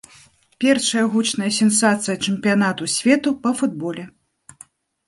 [0.63, 4.03] Першая гучная сенсацыя чэмпіянату свету па футболе.